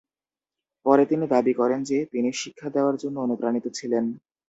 [0.85, 4.05] পরে তিনি দাবি করেন যে, তিনি "শিক্ষা দেওয়ার জন্য অনুপ্রাণিত" ছিলেন।